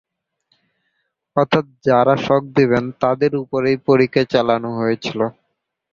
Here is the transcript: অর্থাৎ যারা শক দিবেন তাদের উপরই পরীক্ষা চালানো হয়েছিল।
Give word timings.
অর্থাৎ 1.37 1.65
যারা 1.87 2.15
শক 2.25 2.43
দিবেন 2.57 2.83
তাদের 3.01 3.31
উপরই 3.43 3.75
পরীক্ষা 3.87 4.23
চালানো 4.33 4.69
হয়েছিল। 4.79 5.19